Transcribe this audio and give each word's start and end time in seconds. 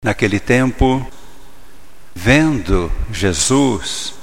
Naquele 0.00 0.38
tempo, 0.38 1.04
vendo 2.14 2.88
Jesus 3.10 4.14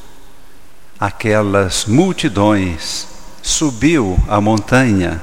aquelas 0.97 1.83
multidões, 1.83 3.05
subiu 3.41 4.17
a 4.29 4.39
montanha, 4.39 5.21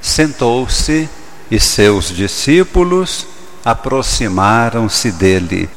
sentou-se 0.00 1.08
e 1.50 1.58
seus 1.58 2.10
discípulos 2.10 3.26
aproximaram-se 3.64 5.10
dele. 5.10 5.68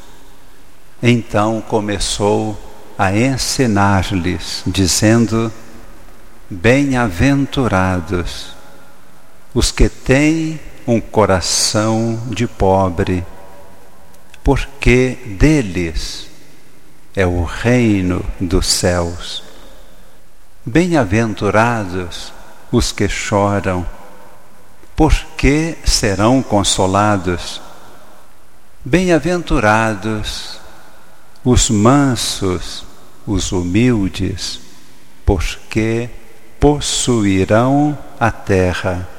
Então 1.01 1.59
começou 1.59 2.55
a 2.99 3.17
ensinar-lhes, 3.17 4.61
dizendo: 4.67 5.51
Bem-aventurados 6.47 8.55
os 9.55 9.71
que 9.71 9.89
têm 9.89 10.59
um 10.85 11.01
coração 11.01 12.21
de 12.27 12.45
pobre 12.45 13.25
porque 14.47 15.17
deles 15.37 16.29
é 17.13 17.27
o 17.27 17.43
reino 17.43 18.23
dos 18.39 18.65
céus. 18.65 19.43
Bem-aventurados 20.65 22.31
os 22.71 22.93
que 22.93 23.09
choram, 23.09 23.85
porque 24.95 25.77
serão 25.83 26.41
consolados. 26.41 27.61
Bem-aventurados 28.85 30.61
os 31.43 31.69
mansos, 31.69 32.85
os 33.25 33.51
humildes, 33.51 34.61
porque 35.25 36.09
possuirão 36.57 37.97
a 38.17 38.31
terra. 38.31 39.09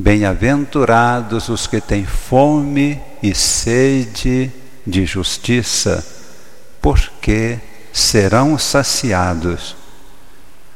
Bem-aventurados 0.00 1.48
os 1.48 1.66
que 1.66 1.80
têm 1.80 2.06
fome 2.06 3.02
e 3.20 3.34
sede 3.34 4.52
de 4.86 5.04
justiça, 5.04 6.06
porque 6.80 7.58
serão 7.92 8.56
saciados. 8.56 9.74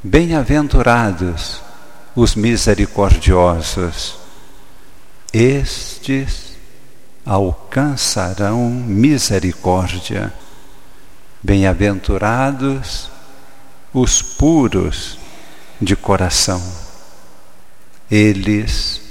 Bem-aventurados 0.02 1.62
os 2.16 2.34
misericordiosos, 2.34 4.16
estes 5.32 6.56
alcançarão 7.24 8.68
misericórdia. 8.70 10.34
Bem-aventurados 11.40 13.08
os 13.94 14.20
puros 14.20 15.16
de 15.80 15.94
coração, 15.94 16.60
eles 18.10 19.01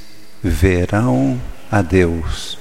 verão 0.43 1.39
a 1.71 1.81
Deus. 1.81 2.57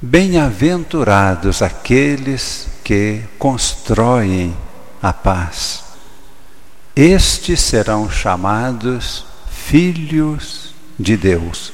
Bem-aventurados 0.00 1.62
aqueles 1.62 2.68
que 2.82 3.22
constroem 3.38 4.54
a 5.00 5.12
paz. 5.12 5.82
Estes 6.94 7.60
serão 7.60 8.10
chamados 8.10 9.24
filhos 9.48 10.74
de 10.98 11.16
Deus. 11.16 11.72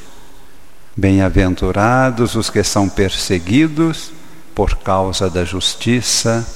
Bem-aventurados 0.97 2.35
os 2.35 2.51
que 2.51 2.63
são 2.63 2.89
perseguidos 2.89 4.13
por 4.55 4.77
causa 4.77 5.29
da 5.31 5.45
justiça, 5.45 6.47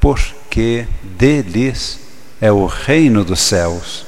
porque 0.00 0.86
deles 1.02 1.98
é 2.40 2.52
o 2.52 2.66
reino 2.66 3.24
dos 3.24 3.40
céus. 3.40 4.07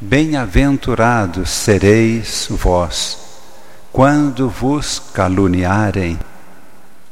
Bem-aventurados 0.00 1.50
sereis 1.50 2.46
vós, 2.48 3.18
quando 3.90 4.48
vos 4.48 5.00
caluniarem, 5.12 6.16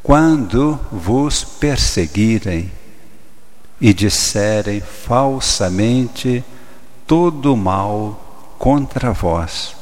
quando 0.04 0.78
vos 0.92 1.42
perseguirem 1.42 2.70
e 3.80 3.92
disserem 3.92 4.80
falsamente 4.80 6.44
todo 7.08 7.56
mal 7.56 8.54
contra 8.56 9.10
vós, 9.10 9.74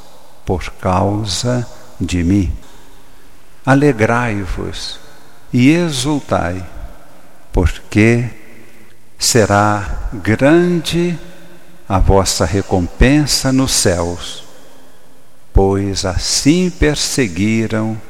por 0.47 0.71
causa 0.81 1.69
de 2.01 2.25
mim. 2.25 2.51
Alegrai-vos 3.67 4.99
e 5.53 5.69
exultai, 5.69 6.67
porque 7.53 8.31
será 9.19 10.09
grande 10.15 11.19
a 11.89 11.99
vossa 11.99 12.45
recompensa 12.45 13.53
nos 13.53 13.73
céus, 13.73 14.45
pois 15.53 16.05
assim 16.05 16.71
perseguiram 16.71 18.01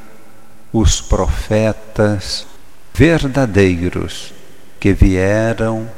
os 0.72 1.00
profetas 1.00 2.46
verdadeiros 2.94 4.32
que 4.78 4.92
vieram 4.92 5.88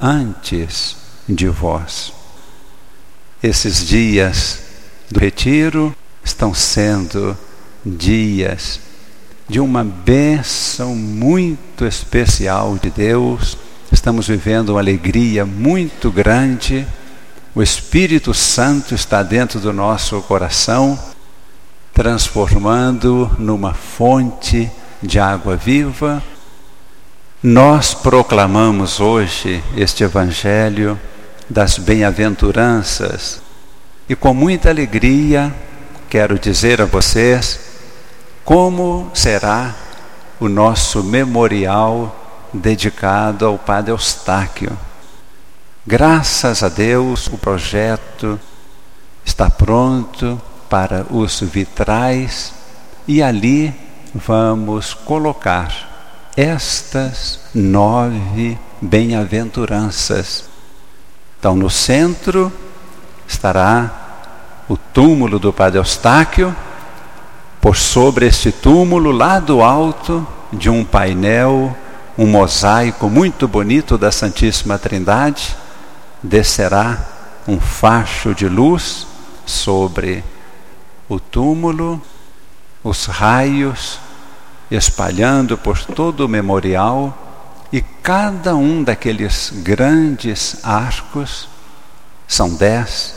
antes 0.00 0.96
de 1.28 1.48
vós. 1.48 2.12
Esses 3.42 3.86
dias 3.86 4.60
do 5.10 5.20
retiro 5.20 5.94
estão 6.24 6.54
sendo 6.54 7.36
dias 7.84 8.80
de 9.48 9.58
uma 9.58 9.82
bênção 9.82 10.94
muito 10.94 11.84
especial 11.84 12.78
de 12.78 12.90
Deus. 12.90 13.58
Estamos 13.90 14.28
vivendo 14.28 14.70
uma 14.70 14.80
alegria 14.80 15.44
muito 15.44 16.10
grande 16.10 16.86
o 17.54 17.62
Espírito 17.62 18.32
Santo 18.32 18.94
está 18.94 19.22
dentro 19.22 19.58
do 19.58 19.72
nosso 19.72 20.20
coração, 20.22 20.98
transformando 21.92 23.30
numa 23.38 23.74
fonte 23.74 24.70
de 25.02 25.18
água 25.18 25.56
viva. 25.56 26.22
Nós 27.42 27.92
proclamamos 27.92 29.00
hoje 29.00 29.62
este 29.76 30.04
Evangelho 30.04 30.98
das 31.48 31.78
bem-aventuranças 31.78 33.40
e 34.08 34.14
com 34.14 34.32
muita 34.32 34.70
alegria 34.70 35.52
quero 36.08 36.38
dizer 36.38 36.80
a 36.80 36.84
vocês 36.84 37.60
como 38.44 39.10
será 39.12 39.74
o 40.38 40.48
nosso 40.48 41.02
memorial 41.02 42.16
dedicado 42.52 43.46
ao 43.46 43.58
Padre 43.58 43.92
Eustáquio. 43.92 44.89
Graças 45.86 46.62
a 46.62 46.68
Deus, 46.68 47.26
o 47.28 47.38
projeto 47.38 48.38
está 49.24 49.48
pronto 49.48 50.38
para 50.68 51.06
os 51.10 51.40
vitrais 51.40 52.52
e 53.08 53.22
ali 53.22 53.74
vamos 54.14 54.92
colocar 54.92 56.30
estas 56.36 57.40
nove 57.54 58.58
bem-aventuranças. 58.78 60.44
Então, 61.38 61.56
no 61.56 61.70
centro 61.70 62.52
estará 63.26 63.90
o 64.68 64.76
túmulo 64.76 65.38
do 65.38 65.50
Padre 65.50 65.78
Eustáquio, 65.78 66.54
por 67.58 67.74
sobre 67.74 68.26
este 68.26 68.52
túmulo, 68.52 69.10
lá 69.10 69.40
do 69.40 69.62
alto 69.62 70.26
de 70.52 70.68
um 70.68 70.84
painel, 70.84 71.74
um 72.18 72.26
mosaico 72.26 73.08
muito 73.08 73.48
bonito 73.48 73.96
da 73.96 74.12
Santíssima 74.12 74.78
Trindade 74.78 75.56
descerá 76.22 76.98
um 77.46 77.58
facho 77.58 78.34
de 78.34 78.48
luz 78.48 79.06
sobre 79.46 80.22
o 81.08 81.18
túmulo, 81.18 82.00
os 82.82 83.06
raios 83.06 83.98
espalhando 84.70 85.58
por 85.58 85.78
todo 85.84 86.24
o 86.24 86.28
memorial 86.28 87.16
e 87.72 87.80
cada 87.80 88.54
um 88.54 88.82
daqueles 88.82 89.52
grandes 89.62 90.64
arcos, 90.64 91.48
são 92.26 92.54
dez, 92.54 93.14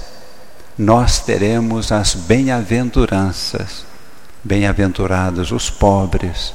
nós 0.78 1.20
teremos 1.20 1.92
as 1.92 2.16
bem-aventuranças. 2.16 3.86
Bem-aventurados 4.44 5.52
os 5.52 5.70
pobres, 5.70 6.54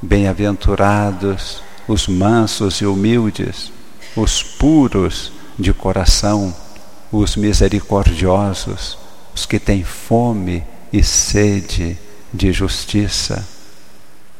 bem-aventurados 0.00 1.62
os 1.86 2.06
mansos 2.08 2.76
e 2.76 2.86
humildes, 2.86 3.70
os 4.16 4.42
puros 4.42 5.32
de 5.60 5.72
coração, 5.74 6.54
os 7.12 7.36
misericordiosos, 7.36 8.98
os 9.34 9.44
que 9.46 9.58
têm 9.58 9.84
fome 9.84 10.64
e 10.92 11.02
sede 11.02 11.98
de 12.32 12.52
justiça. 12.52 13.46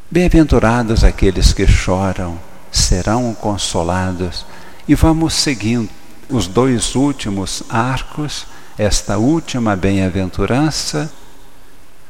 Bem-aventurados 0.09 1.03
aqueles 1.03 1.53
que 1.53 1.67
choram, 1.67 2.37
serão 2.71 3.33
consolados. 3.33 4.45
E 4.87 4.95
vamos 4.95 5.33
seguindo 5.33 5.89
os 6.29 6.47
dois 6.47 6.95
últimos 6.95 7.63
arcos, 7.69 8.45
esta 8.77 9.17
última 9.17 9.75
bem-aventurança. 9.75 11.11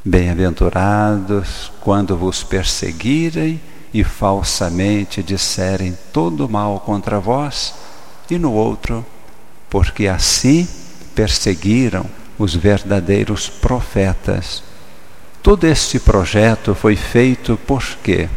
Bem-aventurados 0.04 1.72
quando 1.81 2.18
vos 2.18 2.44
perseguirem 2.44 3.62
e 3.94 4.04
falsamente 4.04 5.22
disserem 5.22 5.98
todo 6.13 6.48
mal 6.50 6.80
contra 6.80 7.19
vós 7.19 7.74
e 8.31 8.39
no 8.39 8.54
outro, 8.54 9.06
porque 9.69 10.07
assim 10.07 10.68
perseguiram 11.13 12.06
os 12.39 12.56
verdadeiros 12.56 13.50
profetas. 13.50 14.63
todo 15.44 15.66
este 15.66 16.00
projeto 16.00 16.74
foi 16.74 16.95
feito 16.95 17.60
porque 17.68 18.30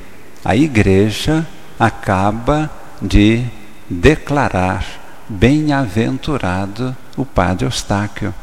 a 0.44 0.56
igreja 0.56 1.46
acaba 1.79 2.70
de 3.00 3.44
declarar 3.88 4.85
bem-aventurado 5.29 6.97
o 7.17 7.25
Padre 7.25 7.67
Eustáquio, 7.67 8.35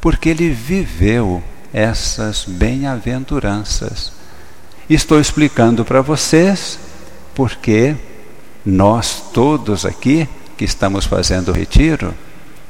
porque 0.00 0.30
ele 0.30 0.50
viveu 0.50 1.42
essas 1.72 2.44
bem-aventuranças. 2.46 4.12
Estou 4.88 5.20
explicando 5.20 5.84
para 5.84 6.02
vocês 6.02 6.78
porque 7.34 7.94
nós 8.64 9.22
todos 9.32 9.84
aqui 9.84 10.28
que 10.56 10.64
estamos 10.64 11.04
fazendo 11.04 11.50
o 11.50 11.52
retiro, 11.52 12.14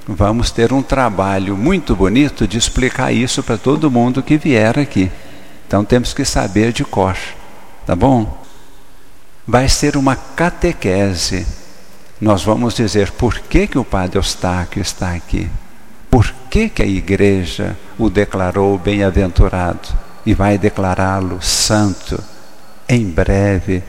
vamos 0.07 0.51
ter 0.51 0.73
um 0.73 0.83
trabalho 0.83 1.57
muito 1.57 1.95
bonito 1.95 2.47
de 2.47 2.59
explicar 2.59 3.13
isso 3.13 3.43
para 3.43 3.57
todo 3.57 3.91
mundo 3.91 4.23
que 4.23 4.37
vier 4.37 4.79
aqui. 4.79 5.11
Então 5.67 5.85
temos 5.85 6.13
que 6.13 6.25
saber 6.25 6.73
de 6.73 6.85
cor, 6.85 7.17
tá 7.87 7.95
bom? 7.95 8.43
Vai 9.47 9.69
ser 9.69 9.97
uma 9.97 10.15
catequese. 10.17 11.47
Nós 12.21 12.45
vamos 12.45 12.75
dizer 12.75 13.11
por 13.13 13.39
que, 13.39 13.67
que 13.67 13.79
o 13.79 13.85
Padre 13.85 14.19
Eustáquio 14.19 14.81
está 14.81 15.13
aqui. 15.13 15.51
Por 16.11 16.33
que, 16.51 16.69
que 16.69 16.83
a 16.83 16.87
igreja 16.87 17.77
o 17.99 18.11
declarou 18.11 18.79
bem-aventurado 18.79 19.89
e 20.25 20.35
vai 20.35 20.59
declará-lo 20.59 21.41
santo 21.43 22.23
em 22.89 23.07
breve, 23.07 23.83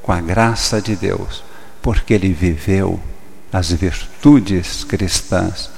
com 0.00 0.12
a 0.12 0.20
graça 0.20 0.80
de 0.80 0.94
Deus, 0.94 1.42
porque 1.82 2.14
ele 2.14 2.32
viveu 2.32 3.00
as 3.52 3.72
virtudes 3.72 4.84
cristãs, 4.84 5.70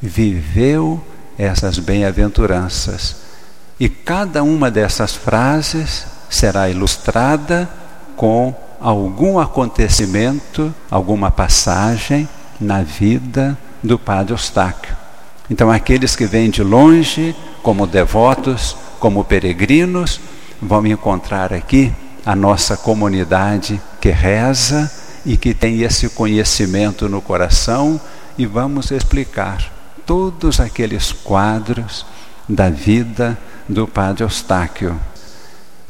viveu 0.00 1.02
essas 1.38 1.78
bem-aventuranças. 1.78 3.16
E 3.78 3.88
cada 3.88 4.42
uma 4.42 4.70
dessas 4.70 5.14
frases 5.14 6.06
será 6.28 6.68
ilustrada 6.68 7.68
com 8.16 8.54
algum 8.80 9.38
acontecimento, 9.38 10.74
alguma 10.90 11.30
passagem 11.30 12.28
na 12.60 12.82
vida 12.82 13.56
do 13.82 13.98
Padre 13.98 14.32
Eustáquio. 14.32 14.96
Então, 15.50 15.70
aqueles 15.70 16.16
que 16.16 16.26
vêm 16.26 16.50
de 16.50 16.62
longe, 16.62 17.36
como 17.62 17.86
devotos, 17.86 18.76
como 18.98 19.24
peregrinos, 19.24 20.20
vão 20.60 20.86
encontrar 20.86 21.52
aqui 21.52 21.92
a 22.24 22.34
nossa 22.34 22.76
comunidade 22.76 23.80
que 24.00 24.10
reza 24.10 24.90
e 25.24 25.36
que 25.36 25.54
tem 25.54 25.82
esse 25.82 26.08
conhecimento 26.08 27.08
no 27.08 27.22
coração 27.22 28.00
e 28.36 28.46
vamos 28.46 28.90
explicar 28.90 29.72
todos 30.04 30.60
aqueles 30.60 31.12
quadros 31.12 32.04
da 32.48 32.68
vida 32.68 33.38
do 33.68 33.86
Padre 33.86 34.24
Eustáquio. 34.24 34.98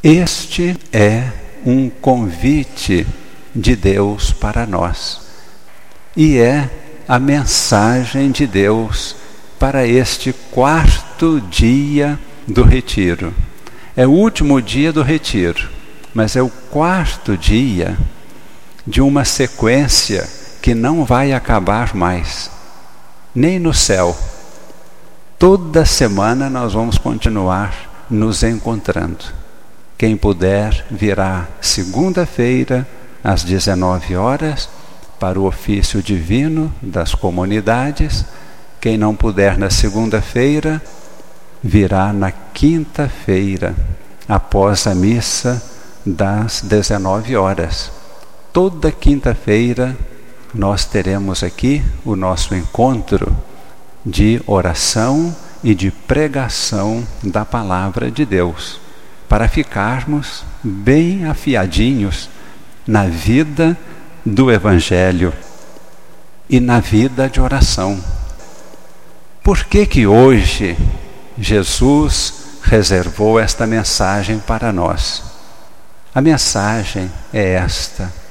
Este 0.01 0.77
é 0.93 1.31
um 1.65 1.89
convite 1.89 3.05
de 3.53 3.75
Deus 3.75 4.31
para 4.31 4.65
nós 4.65 5.21
e 6.15 6.37
é 6.37 6.69
a 7.07 7.19
mensagem 7.19 8.31
de 8.31 8.47
Deus 8.47 9.15
para 9.59 9.85
este 9.85 10.33
quarto 10.51 11.41
dia 11.41 12.19
do 12.47 12.63
retiro. 12.63 13.33
É 13.97 14.05
o 14.05 14.11
último 14.11 14.61
dia 14.61 14.91
do 14.93 15.01
retiro, 15.01 15.69
mas 16.13 16.35
é 16.35 16.41
o 16.41 16.49
quarto 16.49 17.37
dia 17.37 17.97
de 18.85 19.01
uma 19.01 19.25
sequência 19.25 20.27
que 20.61 20.75
não 20.75 21.03
vai 21.03 21.33
acabar 21.33 21.95
mais, 21.95 22.51
nem 23.33 23.59
no 23.59 23.73
céu. 23.73 24.15
Toda 25.39 25.85
semana 25.85 26.49
nós 26.49 26.73
vamos 26.73 26.97
continuar 26.97 28.05
nos 28.09 28.43
encontrando. 28.43 29.25
Quem 29.97 30.15
puder 30.15 30.85
virá 30.91 31.47
segunda-feira 31.59 32.87
às 33.23 33.43
19 33.43 34.15
horas 34.15 34.69
para 35.19 35.39
o 35.39 35.45
ofício 35.45 36.03
divino 36.03 36.71
das 36.81 37.15
comunidades. 37.15 38.25
Quem 38.79 38.97
não 38.97 39.15
puder 39.15 39.57
na 39.57 39.69
segunda-feira 39.69 40.81
virá 41.63 42.13
na 42.13 42.31
quinta-feira 42.31 43.75
após 44.27 44.85
a 44.85 44.93
missa 44.93 45.61
das 46.05 46.61
19 46.61 47.35
horas 47.35 47.94
toda 48.55 48.89
quinta-feira 48.89 49.97
nós 50.53 50.85
teremos 50.85 51.43
aqui 51.43 51.83
o 52.05 52.15
nosso 52.15 52.55
encontro 52.55 53.35
de 54.05 54.41
oração 54.47 55.35
e 55.61 55.75
de 55.75 55.91
pregação 55.91 57.05
da 57.21 57.43
palavra 57.43 58.09
de 58.09 58.25
Deus, 58.25 58.79
para 59.27 59.49
ficarmos 59.49 60.45
bem 60.63 61.25
afiadinhos 61.25 62.29
na 62.87 63.07
vida 63.07 63.77
do 64.25 64.49
Evangelho 64.49 65.33
e 66.49 66.61
na 66.61 66.79
vida 66.79 67.27
de 67.27 67.41
oração. 67.41 68.01
Por 69.43 69.65
que 69.65 69.85
que 69.85 70.07
hoje 70.07 70.77
Jesus 71.37 72.61
reservou 72.63 73.37
esta 73.37 73.67
mensagem 73.67 74.39
para 74.39 74.71
nós? 74.71 75.23
A 76.13 76.21
mensagem 76.21 77.11
é 77.33 77.55
esta 77.55 78.23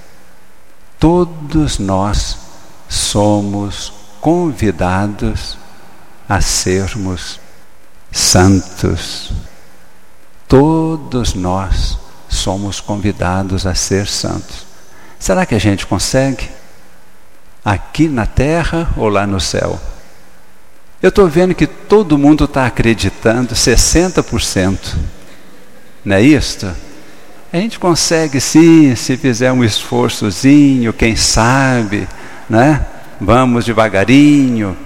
todos 1.04 1.78
nós 1.78 2.38
somos 2.88 3.92
convidados 4.22 5.58
a 6.26 6.40
sermos 6.40 7.38
santos. 8.10 9.30
Todos 10.48 11.34
nós 11.34 11.98
somos 12.26 12.80
convidados 12.80 13.66
a 13.66 13.74
ser 13.74 14.06
santos. 14.06 14.64
Será 15.18 15.44
que 15.44 15.54
a 15.54 15.58
gente 15.58 15.86
consegue? 15.86 16.48
Aqui 17.62 18.08
na 18.08 18.24
terra 18.24 18.88
ou 18.96 19.10
lá 19.10 19.26
no 19.26 19.38
céu? 19.38 19.78
Eu 21.02 21.10
estou 21.10 21.28
vendo 21.28 21.54
que 21.54 21.66
todo 21.66 22.16
mundo 22.16 22.44
está 22.46 22.64
acreditando 22.64 23.54
60%. 23.54 24.96
Não 26.02 26.16
é 26.16 26.22
isto? 26.22 26.74
A 27.54 27.56
gente 27.58 27.78
consegue 27.78 28.40
sim, 28.40 28.96
se 28.96 29.16
fizer 29.16 29.52
um 29.52 29.62
esforçozinho, 29.62 30.92
quem 30.92 31.14
sabe, 31.14 32.08
né? 32.50 32.84
Vamos 33.20 33.64
devagarinho. 33.64 34.76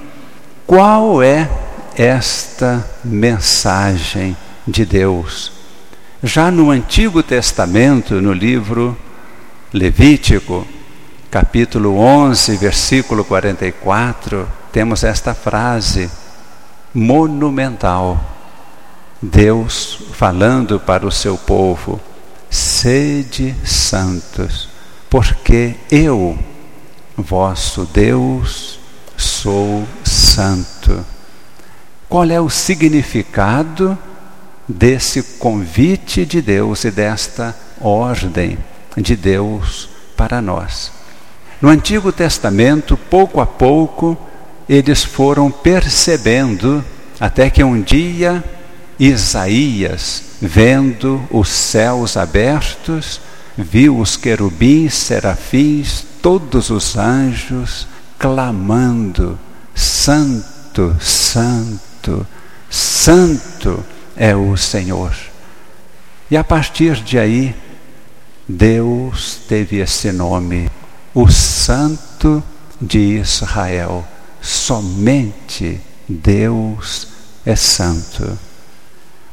Qual 0.67 1.23
é 1.23 1.49
esta 1.97 2.87
mensagem 3.03 4.37
de 4.67 4.85
Deus? 4.85 5.51
Já 6.23 6.51
no 6.51 6.71
Antigo 6.71 7.23
Testamento, 7.23 8.21
no 8.21 8.35
livro 8.35 8.95
Levítico, 9.73 10.67
capítulo 11.31 11.97
11, 11.97 12.55
versículo 12.59 13.25
44, 13.25 14.47
temos 14.71 15.05
esta 15.05 15.33
frase 15.33 16.11
monumental. 16.93 18.23
Deus 19.23 20.03
falando 20.13 20.79
para 20.79 21.07
o 21.07 21.11
seu 21.11 21.39
povo: 21.39 21.99
sede 22.51 23.55
santos, 23.65 24.69
porque 25.11 25.75
eu, 25.91 26.39
vosso 27.17 27.85
Deus, 27.93 28.79
sou 29.17 29.87
santo. 30.05 31.05
Qual 32.09 32.25
é 32.31 32.41
o 32.41 32.49
significado 32.49 33.99
desse 34.67 35.23
convite 35.39 36.25
de 36.25 36.41
Deus 36.41 36.85
e 36.85 36.91
desta 36.91 37.55
ordem 37.81 38.59
de 38.97 39.17
Deus 39.17 39.89
para 40.17 40.41
nós? 40.41 40.93
No 41.61 41.69
Antigo 41.69 42.13
Testamento, 42.13 42.97
pouco 42.97 43.41
a 43.41 43.47
pouco, 43.47 44.17
eles 44.69 45.03
foram 45.03 45.51
percebendo, 45.51 46.85
até 47.19 47.51
que 47.51 47.65
um 47.65 47.81
dia 47.81 48.45
Isaías, 48.99 50.23
vendo 50.41 51.23
os 51.31 51.49
céus 51.49 52.17
abertos, 52.17 53.21
viu 53.57 53.99
os 53.99 54.17
querubins, 54.17 54.95
serafins, 54.95 56.05
todos 56.21 56.71
os 56.71 56.97
anjos 56.97 57.87
clamando: 58.19 59.39
Santo, 59.75 60.97
Santo, 61.01 62.27
Santo 62.69 63.85
é 64.17 64.35
o 64.35 64.57
Senhor. 64.57 65.15
E 66.31 66.37
a 66.37 66.45
partir 66.45 66.97
de 66.97 67.19
aí, 67.19 67.55
Deus 68.49 69.41
teve 69.49 69.77
esse 69.77 70.11
nome, 70.11 70.71
o 71.15 71.29
Santo 71.29 72.43
de 72.81 73.19
Israel. 73.19 74.07
Somente 74.41 75.81
Deus 76.09 77.09
é 77.45 77.57
santo. 77.57 78.48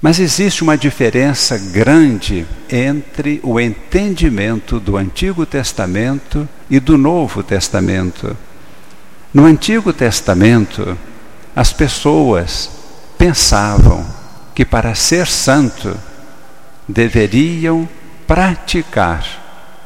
Mas 0.05 0.19
existe 0.19 0.61
uma 0.61 0.77
diferença 0.77 1.57
grande 1.57 2.45
entre 2.69 3.39
o 3.41 3.59
entendimento 3.59 4.79
do 4.79 4.97
Antigo 4.97 5.47
Testamento 5.47 6.47
e 6.69 6.79
do 6.79 6.95
Novo 6.95 7.41
Testamento. 7.41 8.37
No 9.33 9.45
Antigo 9.45 9.91
Testamento, 9.91 10.95
as 11.55 11.73
pessoas 11.73 12.69
pensavam 13.17 14.05
que 14.53 14.63
para 14.63 14.93
ser 14.93 15.25
santo 15.25 15.97
deveriam 16.87 17.89
praticar 18.27 19.25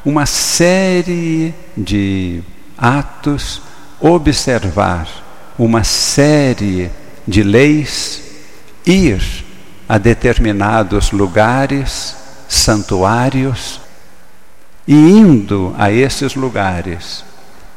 uma 0.04 0.26
série 0.26 1.54
de 1.74 2.42
atos, 2.76 3.62
observar 3.98 5.08
uma 5.58 5.82
série 5.82 6.90
de 7.26 7.42
leis, 7.42 8.22
ir 8.84 9.48
a 9.90 9.98
determinados 9.98 11.10
lugares, 11.10 12.14
santuários, 12.48 13.80
e 14.86 14.94
indo 14.94 15.74
a 15.76 15.90
esses 15.90 16.36
lugares, 16.36 17.24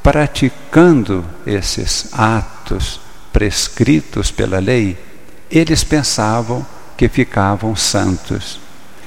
praticando 0.04 1.26
esses 1.44 2.10
atos 2.14 3.02
prescritos 3.32 4.30
pela 4.30 4.60
lei, 4.60 4.96
eles 5.50 5.84
pensavam 5.84 6.64
que 6.96 7.10
ficavam 7.10 7.76
santos. 7.76 8.60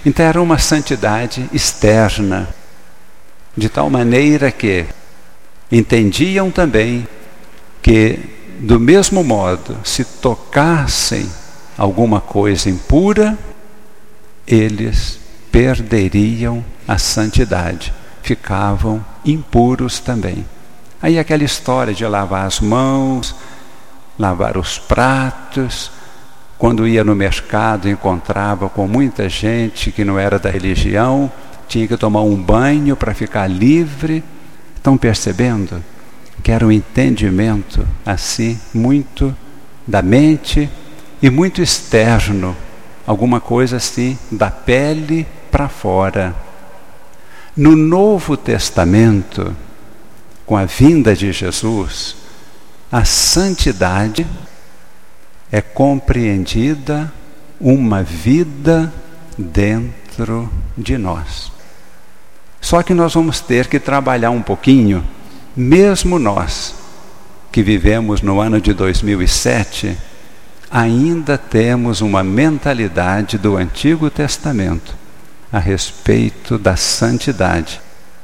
Então 0.05 0.27
era 0.27 0.43
uma 0.43 0.59
santidade 0.59 1.49
externa, 1.53 2.49
de 3.57 3.69
tal 3.69 3.89
maneira 3.89 4.51
que 4.51 4.85
entendiam 5.71 6.51
também 6.51 7.07
que, 7.81 8.19
do 8.59 8.81
mesmo 8.81 9.23
modo, 9.23 9.77
se 9.85 10.05
tocassem 10.05 11.31
alguma 11.77 12.21
coisa 12.21 12.71
impura, 12.71 13.37
eles 14.47 15.19
perderiam 15.51 16.65
a 16.87 16.99
santidade, 16.99 17.93
ficavam 18.23 19.05
impuros 19.25 20.01
também. 20.01 20.45
Aí 21.01 21.19
aquela 21.19 21.45
história 21.45 21.93
de 21.93 22.05
lavar 22.07 22.47
as 22.47 22.61
mãos, 22.61 23.35
lavar 24.19 24.57
os 24.57 24.79
pratos, 24.79 25.91
quando 26.59 26.89
ia 26.89 27.05
no 27.05 27.15
mercado 27.15 27.89
encontrava 27.89 28.69
com 28.69 28.89
muita 28.89 29.29
gente 29.29 29.93
que 29.93 30.05
não 30.05 30.19
era 30.19 30.39
da 30.39 30.51
religião, 30.51 31.31
tinha 31.69 31.87
que 31.87 31.97
tomar 31.97 32.23
um 32.23 32.37
banho 32.37 32.97
para 32.97 33.13
ficar 33.13 33.47
livre. 33.47 34.25
Estão 34.75 34.97
percebendo 34.97 35.83
que 36.43 36.51
era 36.51 36.67
um 36.67 36.73
entendimento 36.73 37.87
assim 38.05 38.59
muito 38.73 39.37
da 39.87 40.01
mente 40.01 40.71
e 41.27 41.31
muito 41.31 41.61
externo, 41.61 42.57
alguma 43.05 43.41
coisa 43.41 43.79
assim 43.79 44.17
da 44.31 44.49
pele 44.49 45.27
para 45.51 45.69
fora. 45.69 46.33
No 47.57 47.75
Novo 47.75 48.37
Testamento, 48.37 49.53
com 50.47 50.57
a 50.57 50.65
vinda 50.67 51.17
de 51.17 51.33
Jesus, 51.33 52.15
a 52.93 53.05
santidade 53.05 54.25
é 55.51 55.61
compreendida 55.61 57.13
uma 57.61 58.05
vida 58.05 58.95
dentro 59.37 60.49
de 60.79 60.97
nós. 60.97 61.51
Só 62.61 62.85
que 62.85 62.95
nós 62.95 63.15
vamos 63.15 63.41
ter 63.41 63.67
que 63.67 63.81
trabalhar 63.81 64.31
um 64.31 64.43
pouquinho, 64.43 65.05
mesmo 65.57 66.21
nós 66.21 66.77
que 67.51 67.65
vivemos 67.65 68.23
no 68.23 68.41
ano 68.41 68.61
de 68.61 68.73
2007, 68.73 69.99
ainda 70.77 71.39
temos 71.39 72.03
uma 72.03 72.23
mentalidade 72.23 73.39
do 73.39 73.57
Antigo 73.57 74.11
Testamento 74.11 74.95
a 75.51 75.59
respeito 75.59 76.59
da 76.59 76.77
santidade. 76.77 77.81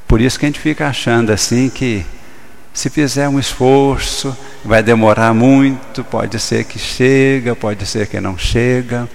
Por 0.07 0.21
isso 0.21 0.37
que 0.37 0.45
a 0.45 0.49
gente 0.49 0.59
fica 0.59 0.87
achando 0.87 1.31
assim 1.31 1.67
que 1.67 2.05
se 2.71 2.91
fizer 2.91 3.27
um 3.27 3.39
esforço, 3.39 4.37
vai 4.63 4.83
demorar 4.83 5.33
muito, 5.33 6.03
pode 6.03 6.39
ser 6.39 6.65
que 6.65 6.77
chega, 6.77 7.55
pode 7.55 7.87
ser 7.87 8.05
que 8.05 8.21
não 8.21 8.37
chega. 8.37 9.09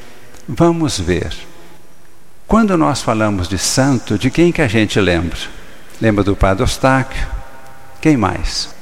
Vamos 0.48 0.98
ver. 0.98 1.32
Quando 2.44 2.76
nós 2.76 3.02
falamos 3.02 3.46
de 3.46 3.58
santo, 3.58 4.18
de 4.18 4.32
quem 4.32 4.50
que 4.50 4.62
a 4.62 4.68
gente 4.68 4.98
lembra? 5.00 5.38
Lembra 6.00 6.24
do 6.24 6.34
Padre 6.34 6.64
Eustáquio? 6.64 7.24
Quem 8.00 8.16
mais? 8.16 8.74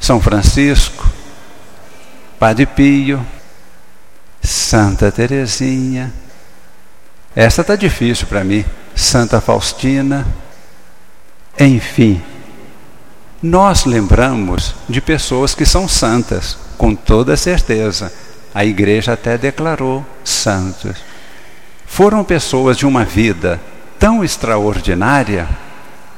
São 0.00 0.20
Francisco, 0.20 1.08
Padre 2.40 2.66
Pio, 2.66 3.24
Santa 4.42 5.12
Teresinha. 5.12 6.12
Essa 7.34 7.60
está 7.60 7.76
difícil 7.76 8.26
para 8.26 8.44
mim. 8.44 8.64
Santa 8.94 9.40
Faustina. 9.40 10.26
Enfim, 11.58 12.20
nós 13.42 13.84
lembramos 13.84 14.74
de 14.88 15.00
pessoas 15.00 15.54
que 15.54 15.64
são 15.64 15.86
santas, 15.88 16.56
com 16.76 16.94
toda 16.94 17.36
certeza. 17.36 18.12
A 18.54 18.64
igreja 18.64 19.12
até 19.12 19.38
declarou 19.38 20.04
santos. 20.24 20.96
Foram 21.86 22.24
pessoas 22.24 22.76
de 22.76 22.86
uma 22.86 23.04
vida 23.04 23.60
tão 23.98 24.24
extraordinária 24.24 25.48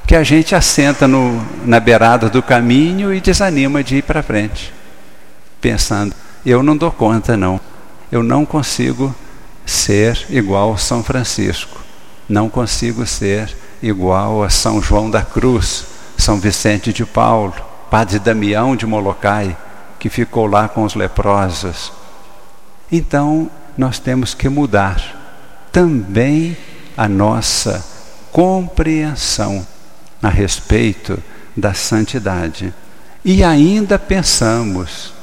que 0.06 0.14
a 0.14 0.22
gente 0.22 0.54
assenta 0.54 1.08
no, 1.08 1.44
na 1.64 1.80
beirada 1.80 2.28
do 2.28 2.42
caminho 2.42 3.12
e 3.12 3.20
desanima 3.20 3.82
de 3.82 3.96
ir 3.96 4.02
para 4.02 4.22
frente, 4.22 4.72
pensando: 5.60 6.14
eu 6.44 6.62
não 6.62 6.76
dou 6.76 6.92
conta, 6.92 7.36
não. 7.36 7.60
Eu 8.14 8.22
não 8.22 8.46
consigo 8.46 9.12
ser 9.66 10.26
igual 10.30 10.72
a 10.72 10.76
São 10.76 11.02
Francisco, 11.02 11.80
não 12.28 12.48
consigo 12.48 13.04
ser 13.04 13.52
igual 13.82 14.44
a 14.44 14.48
São 14.48 14.80
João 14.80 15.10
da 15.10 15.20
Cruz 15.20 15.86
são 16.16 16.38
Vicente 16.38 16.92
de 16.92 17.04
Paulo, 17.04 17.52
Padre 17.90 18.20
Damião 18.20 18.76
de 18.76 18.86
Molokai, 18.86 19.56
que 19.98 20.08
ficou 20.08 20.46
lá 20.46 20.68
com 20.68 20.84
os 20.84 20.94
leprosos. 20.94 21.92
Então, 22.92 23.50
nós 23.76 23.98
temos 23.98 24.32
que 24.32 24.48
mudar 24.48 25.66
também 25.72 26.56
a 26.96 27.08
nossa 27.08 27.84
compreensão 28.30 29.66
a 30.22 30.28
respeito 30.28 31.20
da 31.56 31.74
santidade. 31.74 32.72
E 33.24 33.42
ainda 33.42 33.98
pensamos 33.98 35.13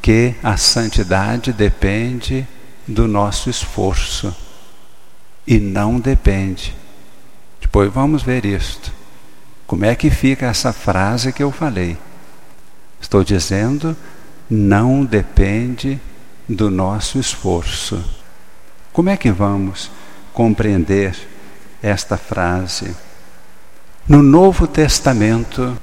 que 0.00 0.34
a 0.42 0.56
santidade 0.56 1.52
depende 1.52 2.46
do 2.86 3.06
nosso 3.06 3.50
esforço 3.50 4.34
e 5.46 5.58
não 5.58 6.00
depende. 6.00 6.74
Depois 7.60 7.92
vamos 7.92 8.22
ver 8.22 8.44
isto. 8.44 8.92
Como 9.66 9.84
é 9.84 9.94
que 9.94 10.10
fica 10.10 10.46
essa 10.46 10.72
frase 10.72 11.32
que 11.32 11.42
eu 11.42 11.52
falei? 11.52 11.96
Estou 13.00 13.22
dizendo, 13.22 13.96
não 14.48 15.04
depende 15.04 16.00
do 16.48 16.70
nosso 16.70 17.18
esforço. 17.18 18.02
Como 18.92 19.08
é 19.08 19.16
que 19.16 19.30
vamos 19.30 19.90
compreender 20.32 21.16
esta 21.82 22.16
frase? 22.16 22.94
No 24.08 24.22
Novo 24.22 24.66
Testamento, 24.66 25.78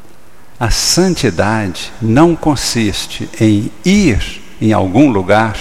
a 0.59 0.69
santidade 0.69 1.91
não 2.01 2.35
consiste 2.35 3.29
em 3.39 3.71
ir 3.85 4.41
em 4.59 4.73
algum 4.73 5.09
lugar, 5.09 5.57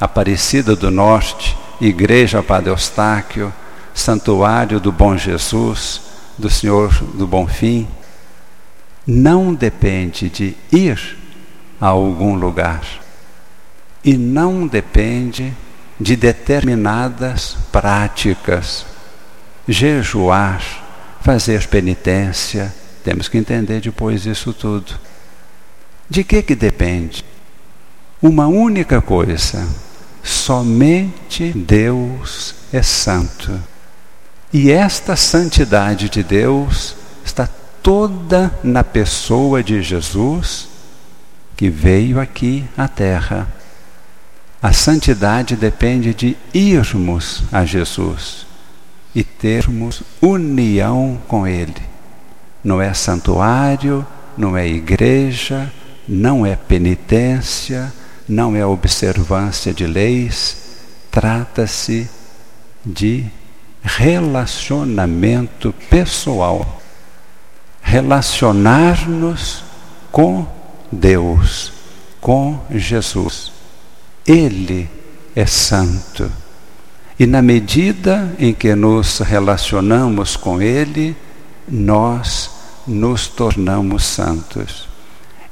Aparecida 0.00 0.74
do 0.74 0.90
Norte, 0.90 1.56
Igreja 1.80 2.42
Padre 2.42 2.70
Eustáquio, 2.70 3.52
Santuário 3.94 4.80
do 4.80 4.90
Bom 4.90 5.16
Jesus, 5.16 6.00
do 6.38 6.48
Senhor 6.48 6.90
do 7.14 7.26
Bom 7.26 7.46
Fim 7.46 7.86
não 9.06 9.52
depende 9.54 10.28
de 10.28 10.56
ir 10.70 11.18
a 11.80 11.88
algum 11.88 12.34
lugar 12.34 12.82
e 14.04 14.16
não 14.16 14.66
depende 14.66 15.52
de 15.98 16.16
determinadas 16.16 17.56
práticas. 17.72 18.86
Jejuar, 19.66 20.62
fazer 21.20 21.66
penitência, 21.66 22.74
temos 23.00 23.28
que 23.28 23.38
entender 23.38 23.80
depois 23.80 24.26
isso 24.26 24.52
tudo. 24.52 24.98
De 26.08 26.24
que 26.24 26.42
que 26.42 26.54
depende? 26.54 27.24
Uma 28.22 28.46
única 28.46 29.00
coisa: 29.00 29.66
somente 30.22 31.52
Deus 31.52 32.54
é 32.72 32.82
santo. 32.82 33.60
E 34.52 34.70
esta 34.70 35.14
santidade 35.14 36.08
de 36.08 36.22
Deus 36.22 36.96
está 37.24 37.48
toda 37.82 38.52
na 38.62 38.82
pessoa 38.82 39.62
de 39.62 39.80
Jesus, 39.82 40.68
que 41.56 41.70
veio 41.70 42.20
aqui 42.20 42.64
à 42.76 42.88
terra. 42.88 43.48
A 44.62 44.72
santidade 44.72 45.56
depende 45.56 46.12
de 46.12 46.36
irmos 46.52 47.44
a 47.50 47.64
Jesus 47.64 48.46
e 49.14 49.24
termos 49.24 50.02
união 50.20 51.18
com 51.26 51.46
Ele. 51.46 51.89
Não 52.62 52.80
é 52.80 52.92
santuário, 52.92 54.06
não 54.36 54.56
é 54.56 54.66
igreja, 54.68 55.72
não 56.08 56.44
é 56.44 56.56
penitência, 56.56 57.92
não 58.28 58.54
é 58.56 58.64
observância 58.64 59.72
de 59.72 59.86
leis, 59.86 60.56
trata-se 61.10 62.08
de 62.84 63.26
relacionamento 63.82 65.74
pessoal. 65.88 66.80
Relacionar-nos 67.82 69.64
com 70.12 70.46
Deus, 70.92 71.72
com 72.20 72.60
Jesus. 72.70 73.52
Ele 74.26 74.88
é 75.34 75.46
santo 75.46 76.30
E 77.18 77.26
na 77.26 77.42
medida 77.42 78.34
em 78.38 78.52
que 78.52 78.74
nos 78.74 79.18
relacionamos 79.18 80.36
com 80.36 80.60
Ele, 80.60 81.16
nós 81.70 82.50
nos 82.86 83.28
tornamos 83.28 84.04
santos. 84.04 84.88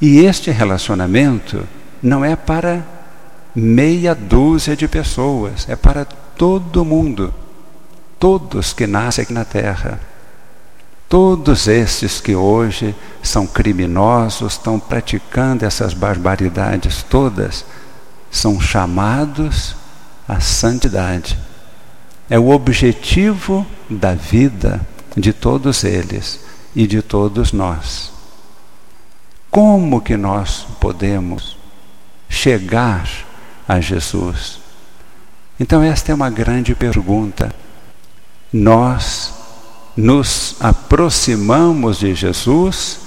E 0.00 0.18
este 0.18 0.50
relacionamento 0.50 1.66
não 2.02 2.24
é 2.24 2.34
para 2.36 2.84
meia 3.54 4.14
dúzia 4.14 4.76
de 4.76 4.86
pessoas, 4.86 5.68
é 5.68 5.76
para 5.76 6.04
todo 6.04 6.84
mundo, 6.84 7.34
todos 8.18 8.72
que 8.72 8.86
nascem 8.86 9.22
aqui 9.22 9.32
na 9.32 9.44
terra. 9.44 10.00
Todos 11.08 11.66
estes 11.66 12.20
que 12.20 12.34
hoje 12.34 12.94
são 13.22 13.46
criminosos, 13.46 14.52
estão 14.52 14.78
praticando 14.78 15.64
essas 15.64 15.94
barbaridades 15.94 17.02
todas, 17.02 17.64
são 18.30 18.60
chamados 18.60 19.74
à 20.28 20.38
santidade. 20.38 21.38
É 22.28 22.38
o 22.38 22.50
objetivo 22.50 23.66
da 23.88 24.14
vida 24.14 24.86
de 25.18 25.32
todos 25.32 25.84
eles 25.84 26.40
e 26.74 26.86
de 26.86 27.02
todos 27.02 27.52
nós. 27.52 28.12
Como 29.50 30.00
que 30.00 30.16
nós 30.16 30.66
podemos 30.80 31.56
chegar 32.28 33.08
a 33.66 33.80
Jesus? 33.80 34.60
Então, 35.58 35.82
esta 35.82 36.12
é 36.12 36.14
uma 36.14 36.30
grande 36.30 36.74
pergunta. 36.74 37.54
Nós 38.52 39.34
nos 39.96 40.54
aproximamos 40.60 41.98
de 41.98 42.14
Jesus 42.14 43.00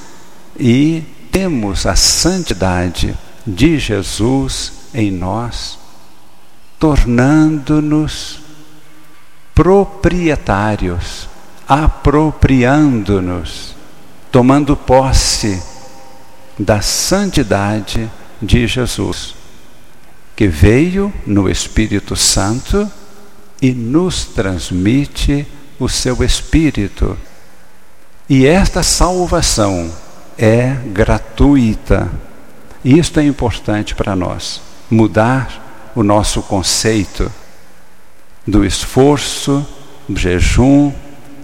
e 0.60 1.04
temos 1.32 1.86
a 1.86 1.96
santidade 1.96 3.18
de 3.48 3.80
Jesus 3.80 4.74
em 4.94 5.10
nós, 5.10 5.80
tornando-nos 6.78 8.40
proprietários, 9.56 11.30
apropriando-nos, 11.72 13.76
tomando 14.30 14.76
posse 14.76 15.64
da 16.60 16.82
santidade 16.82 18.12
de 18.42 18.68
Jesus, 18.68 19.34
que 20.36 20.50
veio 20.50 21.14
no 21.26 21.50
Espírito 21.50 22.14
Santo 22.14 22.92
e 23.62 23.72
nos 23.72 24.26
transmite 24.26 25.48
o 25.80 25.88
seu 25.88 26.22
Espírito. 26.26 27.18
E 28.28 28.46
esta 28.46 28.84
salvação 28.84 29.90
é 30.38 30.76
gratuita. 30.88 32.12
Isto 32.84 33.22
é 33.22 33.24
importante 33.24 33.96
para 33.96 34.14
nós, 34.14 34.62
mudar 34.90 35.92
o 35.96 36.04
nosso 36.04 36.42
conceito 36.42 37.32
do 38.46 38.66
esforço, 38.66 39.66
do 40.10 40.20
jejum, 40.20 40.92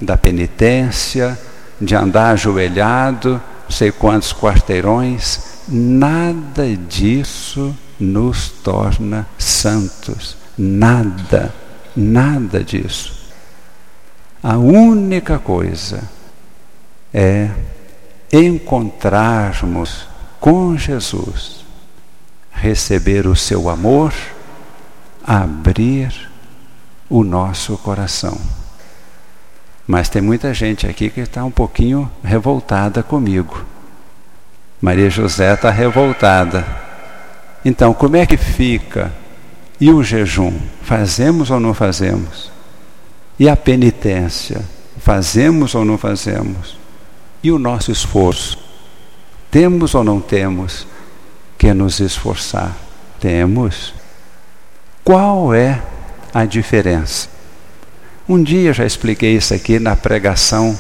da 0.02 0.18
penitência, 0.18 1.38
de 1.80 1.96
andar 1.96 2.32
ajoelhado, 2.32 3.42
não 3.64 3.72
sei 3.72 3.92
quantos 3.92 4.34
quarteirões, 4.34 5.40
nada 5.68 6.76
disso 6.76 7.76
nos 8.00 8.50
torna 8.50 9.28
santos. 9.38 10.38
Nada, 10.58 11.54
nada 11.96 12.64
disso. 12.64 13.28
A 14.42 14.58
única 14.58 15.38
coisa 15.38 16.02
é 17.14 17.50
encontrarmos 18.32 20.08
com 20.40 20.78
Jesus, 20.78 21.66
receber 22.52 23.28
o 23.28 23.36
seu 23.36 23.70
amor, 23.70 24.14
abrir 25.26 26.30
o 27.10 27.24
nosso 27.24 27.78
coração. 27.78 28.40
Mas 29.88 30.10
tem 30.10 30.22
muita 30.22 30.54
gente 30.54 30.86
aqui 30.86 31.10
que 31.10 31.22
está 31.22 31.46
um 31.46 31.52
pouquinho 31.52 32.12
revoltada 32.22 33.02
comigo. 33.02 33.66
Maria 34.82 35.10
José 35.10 35.54
está 35.54 35.72
revoltada. 35.72 36.68
Então, 37.64 37.94
como 37.94 38.18
é 38.18 38.26
que 38.26 38.36
fica? 38.36 39.14
E 39.80 39.90
o 39.90 40.04
jejum? 40.04 40.54
Fazemos 40.82 41.50
ou 41.50 41.60
não 41.60 41.74
fazemos? 41.74 42.52
E 43.40 43.48
a 43.48 43.56
penitência? 43.56 44.62
Fazemos 45.00 45.74
ou 45.74 45.86
não 45.86 45.98
fazemos? 45.98 46.78
E 47.42 47.50
o 47.50 47.58
nosso 47.58 47.90
esforço? 47.90 48.60
Temos 49.50 49.96
ou 49.96 50.04
não 50.04 50.20
temos 50.20 50.86
que 51.58 51.74
nos 51.74 52.02
esforçar? 52.02 52.76
Temos. 53.22 53.94
Qual 55.04 55.54
é 55.54 55.82
a 56.34 56.44
diferença? 56.44 57.37
Um 58.30 58.44
dia 58.44 58.74
já 58.74 58.86
expliquei 58.86 59.38
isso 59.38 59.54
aqui 59.54 59.80
na 59.80 59.96
pregação 59.96 60.78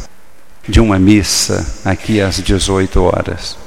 de 0.68 0.82
uma 0.82 1.00
missa, 1.00 1.66
aqui 1.86 2.20
às 2.20 2.42
18 2.44 3.02
horas. 3.02 3.58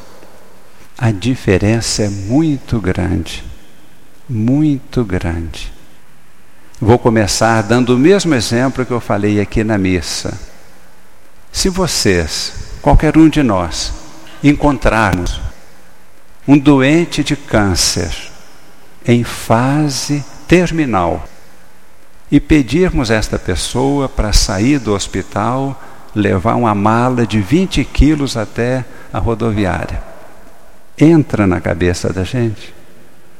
A 0.99 1.11
diferença 1.11 2.03
é 2.03 2.11
muito 2.11 2.79
grande, 2.79 3.43
muito 4.29 5.03
grande. 5.03 5.73
Vou 6.79 6.99
começar 6.99 7.63
dando 7.63 7.95
o 7.95 7.99
mesmo 7.99 8.35
exemplo 8.35 8.85
que 8.85 8.91
eu 8.91 9.01
falei 9.01 9.41
aqui 9.41 9.65
na 9.65 9.79
missa. 9.79 10.39
Se 11.51 11.71
vocês, 11.71 12.53
qualquer 12.83 13.17
um 13.17 13.31
de 13.31 13.43
nós, 13.43 13.95
encontrarmos 14.45 15.41
um 16.47 16.59
doente 16.59 17.25
de 17.25 17.35
câncer 17.35 18.15
em 19.07 19.25
fase 19.25 20.23
terminal 20.47 21.27
e 22.31 22.39
pedirmos 22.39 23.11
a 23.11 23.15
esta 23.15 23.39
pessoa 23.39 24.09
para 24.09 24.33
sair 24.33 24.79
do 24.79 24.95
hospital, 24.95 25.81
levar 26.15 26.55
uma 26.55 26.75
mala 26.75 27.27
de 27.27 27.41
20 27.41 27.85
quilos 27.85 28.37
até 28.37 28.85
a 29.13 29.19
rodoviária, 29.19 30.03
entra 30.99 31.47
na 31.47 31.61
cabeça 31.61 32.13
da 32.13 32.25
gente? 32.25 32.75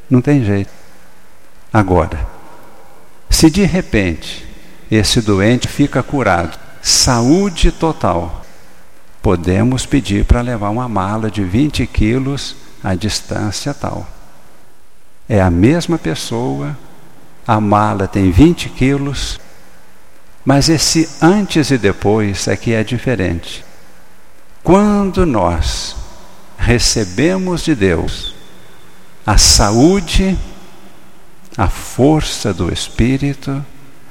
Não 0.09 0.21
tem 0.21 0.45
jeito. 0.45 0.71
Agora, 1.73 2.27
se 3.29 3.49
de 3.49 3.65
repente 3.65 4.47
esse 4.91 5.21
doente 5.21 5.69
fica 5.69 6.03
curado, 6.03 6.59
saúde 6.83 7.71
total, 7.71 8.45
podemos 9.23 9.87
pedir 9.87 10.25
para 10.25 10.41
levar 10.41 10.71
uma 10.71 10.89
mala 10.89 11.31
de 11.31 11.45
20 11.45 11.87
quilos 11.87 12.57
à 12.83 12.95
distância 12.95 13.73
tal. 13.73 14.07
É 15.29 15.41
a 15.41 15.51
mesma 15.51 15.97
pessoa, 15.97 16.77
a 17.47 17.61
mala 17.61 18.07
tem 18.07 18.31
20 18.31 18.69
quilos, 18.71 19.41
mas 20.45 20.69
esse 20.69 21.09
antes 21.21 21.71
e 21.71 21.79
depois 21.79 22.49
é 22.49 22.57
que 22.57 22.73
é 22.73 22.83
diferente. 22.83 23.65
Quando 24.63 25.25
nós 25.27 25.97
recebemos 26.59 27.63
de 27.63 27.75
Deus 27.75 28.35
a 29.27 29.37
saúde 29.39 30.37
a 31.57 31.69
força 31.69 32.55
do 32.55 32.73
Espírito, 32.73 33.65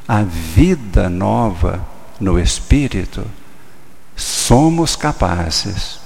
a 0.07 0.21
vida 0.21 1.09
nova 1.09 1.85
no 2.19 2.39
Espírito, 2.39 3.25
somos 4.15 4.95
capazes 4.95 5.99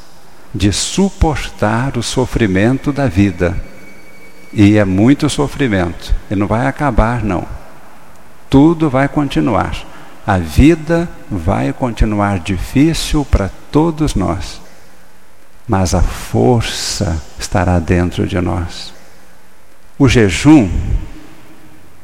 de 0.54 0.72
suportar 0.72 1.98
o 1.98 2.04
sofrimento 2.04 2.92
da 2.94 3.08
vida. 3.08 3.62
E 4.54 4.78
é 4.78 4.86
muito 4.86 5.30
sofrimento, 5.30 6.14
e 6.30 6.36
não 6.36 6.46
vai 6.46 6.68
acabar, 6.68 7.24
não. 7.24 7.46
Tudo 8.50 8.88
vai 8.90 9.08
continuar. 9.08 9.76
A 10.26 10.38
vida 10.38 11.10
vai 11.30 11.74
continuar 11.74 12.40
difícil 12.40 13.26
para 13.26 13.50
todos 13.72 14.14
nós, 14.14 14.62
mas 15.68 15.96
a 15.96 16.02
força 16.02 17.22
estará 17.40 17.80
dentro 17.80 18.28
de 18.28 18.40
nós. 18.40 18.94
O 19.98 20.08
jejum 20.08 20.70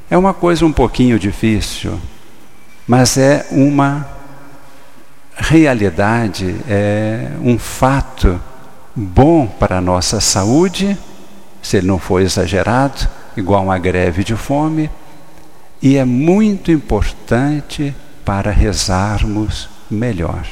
é 0.10 0.18
uma 0.18 0.34
coisa 0.34 0.66
um 0.66 0.74
pouquinho 0.74 1.20
difícil, 1.20 2.00
mas 2.88 3.16
é 3.16 3.46
uma 3.52 4.08
realidade, 5.38 6.56
é 6.68 7.32
um 7.42 7.60
fato 7.60 8.42
bom 8.96 9.46
para 9.46 9.78
a 9.78 9.82
nossa 9.82 10.20
saúde, 10.20 10.98
se 11.62 11.78
ele 11.78 11.88
não 11.88 12.00
for 12.00 12.22
exagerado, 12.22 13.08
igual 13.36 13.64
uma 13.64 13.78
greve 13.78 14.24
de 14.24 14.36
fome, 14.36 14.90
e 15.82 15.98
é 15.98 16.06
muito 16.06 16.72
importante 16.72 17.96
para 18.26 18.52
rezarmos 18.52 19.70
melhor. 19.90 20.46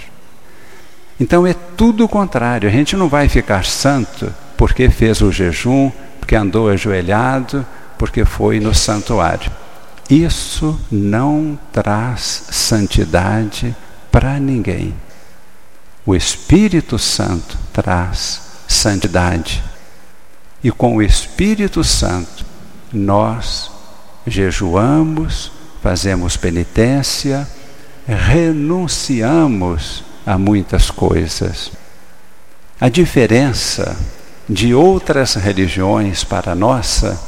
Então 1.20 1.46
é 1.46 1.54
tudo 1.54 2.06
o 2.06 2.10
contrário, 2.10 2.70
a 2.70 2.72
gente 2.72 2.96
não 2.96 3.10
vai 3.10 3.28
ficar 3.28 3.66
santo 3.66 4.34
porque 4.56 4.90
fez 4.90 5.22
o 5.22 5.32
jejum, 5.32 5.92
porque 6.20 6.36
andou 6.36 6.70
ajoelhado, 6.70 7.66
porque 7.98 8.26
foi 8.26 8.60
no 8.60 8.74
santuário. 8.74 9.52
Isso 10.10 10.80
não 10.92 11.60
traz 11.72 12.46
santidade 12.52 13.76
para 14.12 14.40
ninguém. 14.40 14.94
O 16.06 16.16
Espírito 16.16 16.98
Santo 16.98 17.58
traz 17.74 18.42
santidade. 18.68 19.64
E 20.64 20.72
com 20.72 20.98
o 20.98 21.02
Espírito 21.02 21.84
Santo 21.84 22.46
nós 22.92 23.72
jejuamos, 24.26 25.52
fazemos 25.82 26.36
penitência, 26.36 27.48
renunciamos 28.08 30.04
a 30.26 30.38
muitas 30.38 30.90
coisas. 30.90 31.72
A 32.80 32.90
diferença 32.90 33.98
de 34.50 34.74
outras 34.74 35.36
religiões 35.36 36.24
para 36.24 36.52
a 36.52 36.56
nossa 36.56 37.20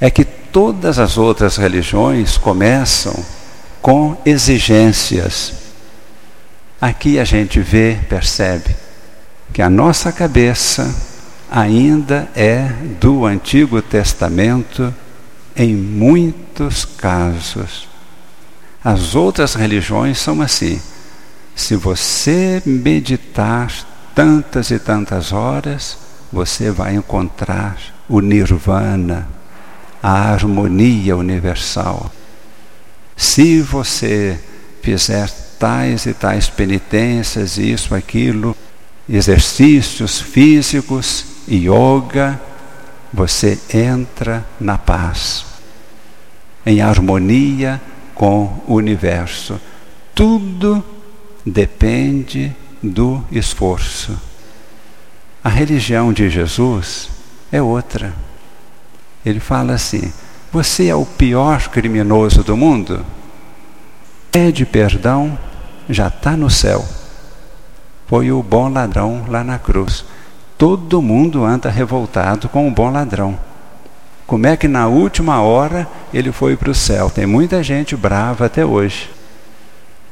é 0.00 0.10
que 0.10 0.24
todas 0.24 0.98
as 0.98 1.18
outras 1.18 1.56
religiões 1.56 2.36
começam 2.36 3.14
com 3.80 4.16
exigências. 4.24 5.52
Aqui 6.80 7.18
a 7.18 7.24
gente 7.24 7.60
vê, 7.60 7.98
percebe, 8.08 8.74
que 9.52 9.62
a 9.62 9.70
nossa 9.70 10.12
cabeça 10.12 10.94
ainda 11.50 12.28
é 12.34 12.68
do 13.00 13.24
Antigo 13.24 13.80
Testamento 13.80 14.94
em 15.56 15.74
muitos 15.74 16.84
casos. 16.84 17.88
As 18.84 19.14
outras 19.14 19.54
religiões 19.54 20.18
são 20.18 20.40
assim. 20.40 20.80
Se 21.54 21.74
você 21.74 22.62
meditar 22.64 23.72
tantas 24.14 24.70
e 24.70 24.78
tantas 24.78 25.32
horas, 25.32 25.98
você 26.32 26.70
vai 26.70 26.94
encontrar 26.94 27.76
o 28.08 28.20
nirvana, 28.20 29.28
a 30.02 30.32
harmonia 30.32 31.16
universal. 31.16 32.10
Se 33.16 33.60
você 33.60 34.38
fizer 34.80 35.28
tais 35.58 36.06
e 36.06 36.14
tais 36.14 36.48
penitências, 36.48 37.58
isso, 37.58 37.94
aquilo, 37.94 38.56
exercícios 39.08 40.20
físicos, 40.20 41.37
yoga, 41.50 42.40
você 43.12 43.58
entra 43.72 44.44
na 44.60 44.76
paz, 44.76 45.46
em 46.64 46.80
harmonia 46.80 47.80
com 48.14 48.62
o 48.66 48.74
universo. 48.74 49.60
Tudo 50.14 50.84
depende 51.44 52.54
do 52.82 53.24
esforço. 53.30 54.18
A 55.42 55.48
religião 55.48 56.12
de 56.12 56.28
Jesus 56.28 57.08
é 57.50 57.62
outra. 57.62 58.12
Ele 59.24 59.40
fala 59.40 59.74
assim: 59.74 60.12
Você 60.52 60.88
é 60.88 60.94
o 60.94 61.06
pior 61.06 61.68
criminoso 61.68 62.42
do 62.42 62.56
mundo? 62.56 63.04
Pede 64.30 64.66
perdão, 64.66 65.38
já 65.88 66.08
está 66.08 66.36
no 66.36 66.50
céu. 66.50 66.84
Foi 68.06 68.30
o 68.32 68.42
bom 68.42 68.68
ladrão 68.68 69.24
lá 69.28 69.44
na 69.44 69.58
cruz. 69.58 70.04
Todo 70.58 71.00
mundo 71.00 71.44
anda 71.44 71.70
revoltado 71.70 72.48
com 72.48 72.66
o 72.66 72.70
bom 72.72 72.90
ladrão. 72.90 73.38
Como 74.26 74.44
é 74.44 74.56
que 74.56 74.66
na 74.66 74.88
última 74.88 75.40
hora 75.40 75.88
ele 76.12 76.32
foi 76.32 76.56
para 76.56 76.70
o 76.70 76.74
céu? 76.74 77.08
Tem 77.08 77.24
muita 77.24 77.62
gente 77.62 77.96
brava 77.96 78.46
até 78.46 78.66
hoje, 78.66 79.08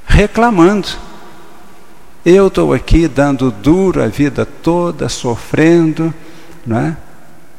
reclamando. 0.07 0.89
Eu 2.25 2.47
estou 2.47 2.73
aqui 2.73 3.09
dando 3.09 3.51
duro 3.51 4.03
a 4.03 4.07
vida 4.07 4.47
toda, 4.47 5.09
sofrendo, 5.09 6.15
não 6.65 6.79
é? 6.79 6.97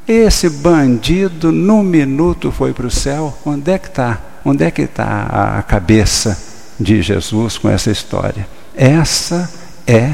Esse 0.07 0.49
bandido, 0.49 1.51
num 1.51 1.83
minuto, 1.83 2.51
foi 2.51 2.73
para 2.73 2.87
o 2.87 2.91
céu. 2.91 3.37
Onde 3.45 3.71
é 3.71 3.77
que 3.77 3.87
está? 3.87 4.19
Onde 4.45 4.63
é 4.63 4.71
que 4.71 4.83
está 4.83 5.57
a 5.57 5.61
cabeça 5.61 6.41
de 6.79 7.01
Jesus 7.01 7.57
com 7.57 7.69
essa 7.69 7.91
história? 7.91 8.47
Essa 8.75 9.51
é 9.85 10.13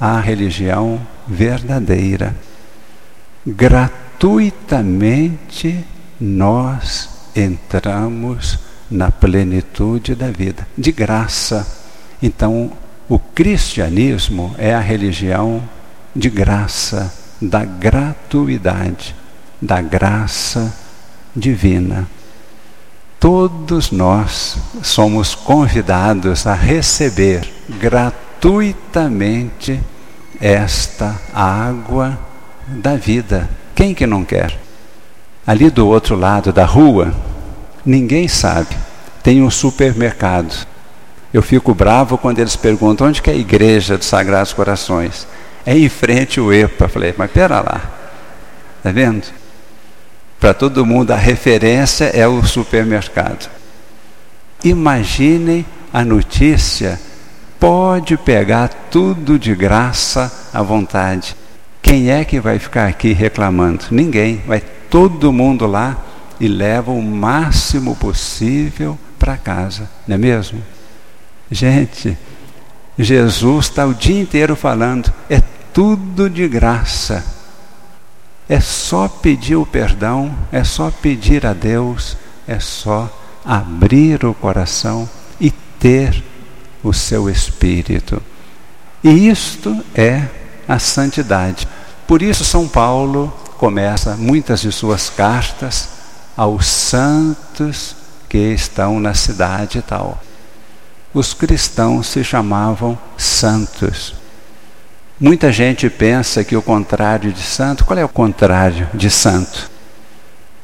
a 0.00 0.18
religião 0.18 0.98
verdadeira. 1.26 2.36
Gratuitamente 3.46 5.82
nós 6.20 7.08
entramos 7.34 8.58
na 8.90 9.10
plenitude 9.10 10.14
da 10.14 10.30
vida, 10.30 10.68
de 10.76 10.92
graça. 10.92 11.66
Então, 12.22 12.70
o 13.08 13.18
cristianismo 13.18 14.54
é 14.58 14.74
a 14.74 14.80
religião 14.80 15.66
de 16.14 16.28
graça 16.30 17.12
da 17.40 17.64
gratuidade, 17.64 19.16
da 19.60 19.80
graça 19.80 20.72
divina. 21.34 22.06
Todos 23.18 23.90
nós 23.90 24.56
somos 24.82 25.34
convidados 25.34 26.46
a 26.46 26.54
receber 26.54 27.50
gratuitamente 27.80 29.80
esta 30.42 31.18
água 31.32 32.18
da 32.66 32.96
vida. 32.96 33.48
Quem 33.76 33.94
que 33.94 34.06
não 34.06 34.24
quer? 34.24 34.58
Ali 35.46 35.70
do 35.70 35.86
outro 35.86 36.16
lado 36.16 36.52
da 36.52 36.64
rua, 36.64 37.14
ninguém 37.86 38.26
sabe, 38.26 38.76
tem 39.22 39.40
um 39.40 39.50
supermercado. 39.50 40.66
Eu 41.32 41.42
fico 41.42 41.72
bravo 41.72 42.18
quando 42.18 42.40
eles 42.40 42.56
perguntam 42.56 43.06
onde 43.06 43.22
que 43.22 43.30
é 43.30 43.32
a 43.32 43.36
igreja 43.36 43.96
dos 43.96 44.06
Sagrados 44.06 44.52
Corações. 44.52 45.26
É 45.64 45.78
em 45.78 45.88
frente 45.88 46.40
o 46.40 46.52
EPA. 46.52 46.88
Falei, 46.88 47.14
mas 47.16 47.30
pera 47.30 47.60
lá. 47.60 47.80
Está 48.78 48.90
vendo? 48.90 49.24
Para 50.38 50.52
todo 50.52 50.84
mundo 50.84 51.12
a 51.12 51.16
referência 51.16 52.06
é 52.06 52.26
o 52.26 52.44
supermercado. 52.44 53.48
Imaginem 54.62 55.64
a 55.92 56.04
notícia, 56.04 57.00
pode 57.62 58.16
pegar 58.16 58.66
tudo 58.90 59.38
de 59.38 59.54
graça 59.54 60.48
à 60.52 60.60
vontade. 60.62 61.36
Quem 61.80 62.10
é 62.10 62.24
que 62.24 62.40
vai 62.40 62.58
ficar 62.58 62.88
aqui 62.88 63.12
reclamando? 63.12 63.84
Ninguém. 63.88 64.42
Vai 64.44 64.60
todo 64.90 65.32
mundo 65.32 65.64
lá 65.64 65.96
e 66.40 66.48
leva 66.48 66.90
o 66.90 67.00
máximo 67.00 67.94
possível 67.94 68.98
para 69.16 69.36
casa, 69.36 69.88
não 70.08 70.16
é 70.16 70.18
mesmo? 70.18 70.60
Gente, 71.52 72.18
Jesus 72.98 73.66
está 73.66 73.86
o 73.86 73.94
dia 73.94 74.20
inteiro 74.20 74.56
falando, 74.56 75.12
é 75.30 75.40
tudo 75.72 76.28
de 76.28 76.48
graça. 76.48 77.24
É 78.48 78.58
só 78.58 79.06
pedir 79.06 79.54
o 79.54 79.64
perdão, 79.64 80.34
é 80.50 80.64
só 80.64 80.90
pedir 80.90 81.46
a 81.46 81.52
Deus, 81.52 82.16
é 82.44 82.58
só 82.58 83.08
abrir 83.44 84.24
o 84.24 84.34
coração 84.34 85.08
e 85.40 85.52
ter 85.78 86.31
o 86.82 86.92
seu 86.92 87.28
espírito. 87.28 88.22
E 89.02 89.28
isto 89.28 89.84
é 89.94 90.28
a 90.68 90.78
santidade. 90.78 91.66
Por 92.06 92.22
isso, 92.22 92.44
São 92.44 92.68
Paulo 92.68 93.32
começa 93.58 94.16
muitas 94.16 94.60
de 94.60 94.72
suas 94.72 95.08
cartas 95.08 95.88
aos 96.36 96.66
santos 96.66 97.96
que 98.28 98.38
estão 98.38 98.98
na 98.98 99.14
cidade 99.14 99.78
e 99.78 99.82
tal. 99.82 100.20
Os 101.14 101.34
cristãos 101.34 102.06
se 102.06 102.24
chamavam 102.24 102.98
santos. 103.16 104.14
Muita 105.20 105.52
gente 105.52 105.88
pensa 105.90 106.42
que 106.42 106.56
o 106.56 106.62
contrário 106.62 107.32
de 107.32 107.42
santo, 107.42 107.84
qual 107.84 107.98
é 107.98 108.04
o 108.04 108.08
contrário 108.08 108.88
de 108.94 109.10
santo? 109.10 109.70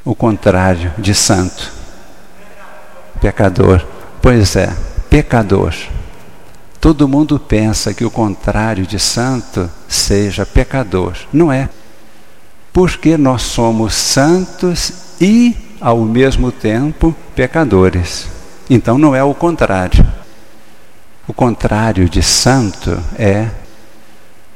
O 0.05 0.15
contrário 0.15 0.93
de 0.99 1.15
santo. 1.15 1.71
Pecador. 3.21 3.87
Pois 4.23 4.57
é, 4.57 4.75
pecador. 5.11 5.75
Todo 6.81 7.09
mundo 7.09 7.39
pensa 7.41 7.93
que 7.93 8.05
o 8.05 8.11
contrário 8.11 8.87
de 8.87 8.99
santo 8.99 9.69
seja 9.89 10.47
pecador. 10.47 11.17
Não 11.33 11.53
é. 11.53 11.69
Porque 12.73 13.17
nós 13.17 13.43
somos 13.43 13.95
santos 13.95 14.93
e, 15.21 15.57
ao 15.81 16.01
mesmo 16.05 16.53
tempo, 16.53 17.15
pecadores. 17.35 18.29
Então 18.71 18.97
não 18.97 19.15
é 19.15 19.25
o 19.25 19.35
contrário. 19.35 20.07
O 21.27 21.33
contrário 21.33 22.09
de 22.09 22.23
santo 22.23 23.03
é 23.19 23.49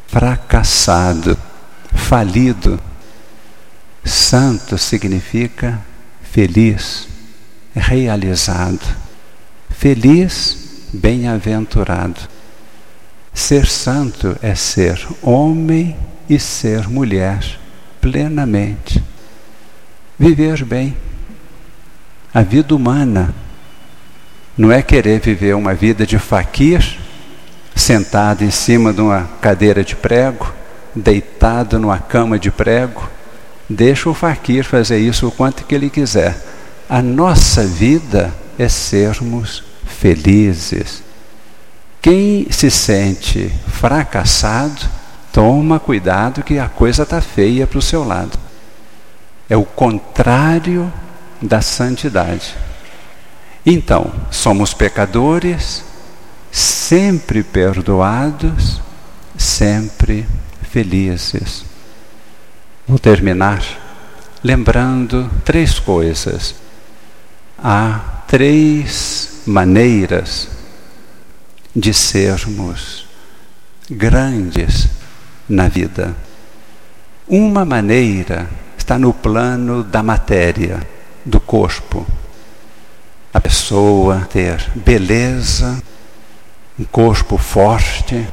fracassado, 0.06 1.36
falido. 1.92 2.78
Santo 4.04 4.78
significa 4.78 5.80
feliz, 6.22 7.08
realizado. 7.74 8.80
Feliz, 9.70 10.61
bem-aventurado. 10.92 12.20
Ser 13.32 13.66
santo 13.66 14.36
é 14.42 14.54
ser 14.54 15.00
homem 15.22 15.96
e 16.28 16.38
ser 16.38 16.88
mulher 16.88 17.42
plenamente. 18.00 19.02
Viver 20.18 20.64
bem. 20.64 20.96
A 22.32 22.42
vida 22.42 22.74
humana 22.74 23.34
não 24.56 24.70
é 24.70 24.82
querer 24.82 25.20
viver 25.20 25.54
uma 25.54 25.74
vida 25.74 26.06
de 26.06 26.18
faquir 26.18 26.98
sentado 27.74 28.44
em 28.44 28.50
cima 28.50 28.92
de 28.92 29.00
uma 29.00 29.28
cadeira 29.40 29.82
de 29.82 29.96
prego, 29.96 30.52
deitado 30.94 31.78
numa 31.78 31.98
cama 31.98 32.38
de 32.38 32.50
prego. 32.50 33.08
Deixa 33.68 34.10
o 34.10 34.14
faquir 34.14 34.64
fazer 34.64 34.98
isso 34.98 35.26
o 35.26 35.32
quanto 35.32 35.64
que 35.64 35.74
ele 35.74 35.88
quiser. 35.88 36.36
A 36.88 37.00
nossa 37.00 37.64
vida 37.64 38.32
é 38.58 38.68
sermos 38.68 39.64
felizes. 39.84 41.02
Quem 42.00 42.46
se 42.50 42.70
sente 42.70 43.52
fracassado, 43.68 44.82
toma 45.32 45.78
cuidado 45.78 46.42
que 46.42 46.58
a 46.58 46.68
coisa 46.68 47.04
está 47.04 47.20
feia 47.20 47.66
para 47.66 47.78
o 47.78 47.82
seu 47.82 48.04
lado. 48.04 48.38
É 49.48 49.56
o 49.56 49.64
contrário 49.64 50.92
da 51.40 51.60
santidade. 51.60 52.54
Então, 53.64 54.12
somos 54.30 54.74
pecadores, 54.74 55.84
sempre 56.50 57.42
perdoados, 57.42 58.80
sempre 59.38 60.26
felizes. 60.70 61.64
Vou 62.86 62.98
terminar 62.98 63.62
lembrando 64.42 65.30
três 65.44 65.78
coisas. 65.78 66.54
Há 67.62 68.00
três 68.26 69.31
maneiras 69.46 70.48
de 71.74 71.92
sermos 71.92 73.06
grandes 73.90 74.88
na 75.48 75.68
vida. 75.68 76.14
Uma 77.26 77.64
maneira 77.64 78.48
está 78.76 78.98
no 78.98 79.12
plano 79.12 79.82
da 79.82 80.02
matéria, 80.02 80.86
do 81.24 81.40
corpo. 81.40 82.06
A 83.32 83.40
pessoa 83.40 84.28
ter 84.30 84.70
beleza, 84.74 85.82
um 86.78 86.84
corpo 86.84 87.38
forte. 87.38 88.26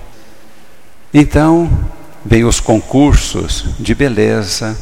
Então, 1.13 1.69
vem 2.25 2.43
os 2.43 2.59
concursos 2.59 3.65
de 3.79 3.95
beleza, 3.95 4.77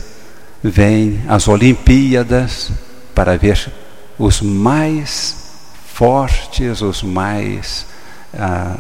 vem 0.64 1.22
as 1.28 1.48
Olimpíadas 1.48 2.72
para 3.14 3.38
ver 3.38 3.72
os 4.18 4.42
mais 4.42 5.47
fortes, 5.98 6.84
os 6.84 7.02
mais 7.02 7.88
ah, 8.32 8.76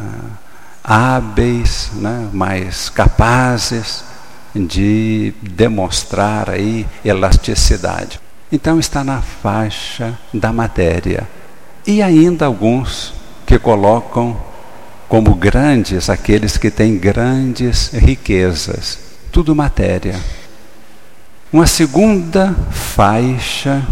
hábeis, 0.83 1.89
né, 1.95 2.29
mais 2.31 2.89
capazes 2.89 4.03
de 4.53 5.33
demonstrar 5.41 6.47
aí 6.47 6.85
elasticidade. 7.03 8.19
Então 8.51 8.79
está 8.79 9.03
na 9.03 9.19
faixa 9.19 10.15
da 10.31 10.53
matéria. 10.53 11.27
E 11.87 12.03
ainda 12.03 12.45
alguns 12.45 13.15
que 13.47 13.57
colocam 13.57 14.39
como 15.09 15.33
grandes 15.33 16.11
aqueles 16.11 16.55
que 16.55 16.69
têm 16.69 16.99
grandes 16.99 17.87
riquezas, 17.93 18.99
tudo 19.31 19.55
matéria. 19.55 20.19
Uma 21.51 21.65
segunda 21.65 22.55
faixa, 22.69 23.83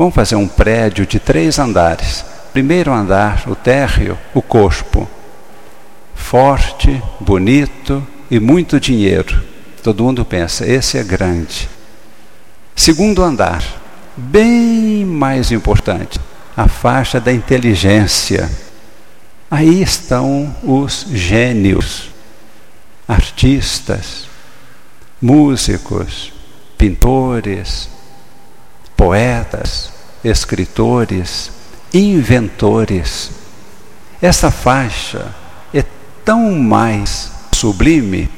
vamos 0.00 0.14
fazer 0.14 0.34
um 0.34 0.48
prédio 0.48 1.04
de 1.04 1.20
três 1.20 1.58
andares. 1.58 2.24
Primeiro 2.54 2.90
andar, 2.90 3.42
o 3.46 3.54
térreo, 3.54 4.16
o 4.32 4.40
corpo. 4.40 5.06
Forte, 6.14 7.02
bonito 7.20 8.02
e 8.30 8.40
muito 8.40 8.80
dinheiro. 8.80 9.44
Todo 9.82 10.02
mundo 10.02 10.24
pensa, 10.24 10.66
esse 10.66 10.96
é 10.96 11.04
grande. 11.04 11.68
Segundo 12.74 13.22
andar, 13.22 13.62
bem 14.16 15.04
mais 15.04 15.52
importante, 15.52 16.18
a 16.56 16.66
faixa 16.66 17.20
da 17.20 17.30
inteligência. 17.30 18.50
Aí 19.50 19.82
estão 19.82 20.56
os 20.62 21.04
gênios, 21.12 22.08
artistas, 23.06 24.24
músicos, 25.20 26.32
pintores, 26.78 27.99
poetas, 29.00 29.90
escritores, 30.22 31.50
inventores. 31.90 33.30
Essa 34.20 34.50
faixa 34.50 35.34
é 35.72 35.82
tão 36.22 36.52
mais 36.52 37.32
sublime 37.50 38.28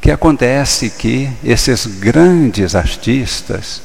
que 0.00 0.12
acontece 0.12 0.88
que 0.90 1.28
esses 1.42 1.84
grandes 1.84 2.76
artistas 2.76 3.82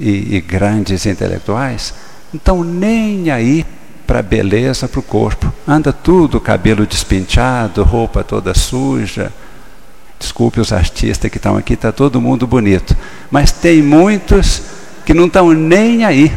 e, 0.00 0.34
e 0.34 0.40
grandes 0.40 1.06
intelectuais 1.06 1.94
não 2.32 2.38
estão 2.38 2.64
nem 2.64 3.30
aí 3.30 3.64
para 4.08 4.18
a 4.18 4.24
beleza, 4.24 4.88
para 4.88 4.98
o 4.98 5.04
corpo. 5.04 5.52
Anda 5.64 5.92
tudo, 5.92 6.40
cabelo 6.40 6.84
despinchado, 6.84 7.84
roupa 7.84 8.24
toda 8.24 8.52
suja, 8.52 9.32
Desculpe 10.20 10.60
os 10.60 10.70
artistas 10.70 11.30
que 11.30 11.38
estão 11.38 11.56
aqui, 11.56 11.72
está 11.72 11.90
todo 11.90 12.20
mundo 12.20 12.46
bonito. 12.46 12.94
Mas 13.30 13.50
tem 13.50 13.82
muitos 13.82 14.62
que 15.10 15.14
não 15.14 15.26
estão 15.26 15.50
nem 15.50 16.04
aí. 16.04 16.32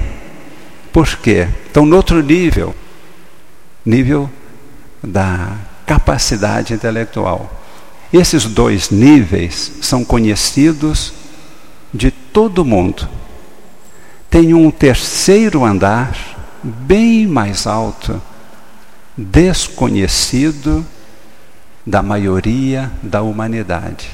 Por 0.92 1.06
quê? 1.18 1.48
Estão 1.68 1.86
no 1.86 1.96
outro 1.96 2.24
nível 2.24 2.74
nível 3.86 4.28
da 5.04 5.58
capacidade 5.86 6.74
intelectual. 6.74 7.62
Esses 8.12 8.46
dois 8.46 8.90
níveis 8.90 9.74
são 9.80 10.04
conhecidos 10.04 11.14
de 11.94 12.10
todo 12.10 12.66
mundo. 12.66 13.08
Tem 14.28 14.56
um 14.56 14.72
terceiro 14.72 15.64
andar, 15.64 16.18
bem 16.64 17.28
mais 17.28 17.68
alto, 17.68 18.20
desconhecido 19.16 20.84
da 21.86 22.02
maioria 22.02 22.92
da 23.04 23.22
humanidade. 23.22 24.10